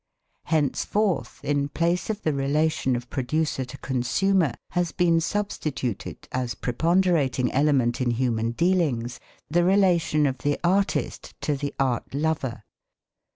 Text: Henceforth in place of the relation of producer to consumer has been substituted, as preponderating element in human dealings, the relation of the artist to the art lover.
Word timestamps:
Henceforth 0.45 1.39
in 1.43 1.69
place 1.69 2.09
of 2.09 2.23
the 2.23 2.33
relation 2.33 2.95
of 2.95 3.07
producer 3.11 3.63
to 3.65 3.77
consumer 3.77 4.55
has 4.71 4.91
been 4.91 5.21
substituted, 5.21 6.27
as 6.31 6.55
preponderating 6.55 7.51
element 7.53 8.01
in 8.01 8.09
human 8.09 8.49
dealings, 8.53 9.19
the 9.47 9.63
relation 9.63 10.25
of 10.25 10.39
the 10.39 10.59
artist 10.63 11.35
to 11.41 11.55
the 11.55 11.75
art 11.79 12.15
lover. 12.15 12.63